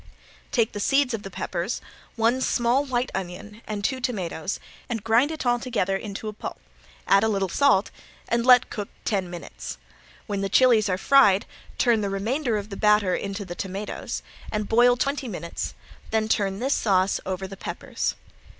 Take 0.49 0.71
the 0.71 0.79
seeds 0.79 1.13
of 1.13 1.21
the 1.21 1.29
peppers, 1.29 1.79
one 2.15 2.41
small 2.41 2.83
white 2.85 3.11
onion 3.13 3.61
and 3.67 3.83
two 3.83 4.01
tomatoes, 4.01 4.59
and 4.89 5.03
grind 5.03 5.31
all 5.45 5.59
together 5.59 5.95
into 5.95 6.27
a 6.27 6.33
pulp, 6.33 6.59
add 7.05 7.23
a 7.23 7.27
little 7.27 7.47
salt 7.49 7.91
and 8.27 8.43
let 8.43 8.71
cook 8.71 8.89
ten 9.05 9.29
minutes. 9.29 9.77
When 10.25 10.41
the 10.41 10.49
chilies 10.49 10.89
are 10.89 10.97
fried 10.97 11.45
turn 11.77 12.01
the 12.01 12.09
remainder 12.09 12.57
of 12.57 12.71
the 12.71 12.77
batter 12.77 13.15
into 13.15 13.45
the 13.45 13.53
tomatoes 13.53 14.23
and 14.51 14.67
boil 14.67 14.97
twenty 14.97 15.27
minutes, 15.27 15.75
then 16.09 16.27
turn 16.27 16.57
this 16.57 16.73
sauce 16.73 17.19
over 17.23 17.45
the 17.47 17.55
peppers. 17.55 18.15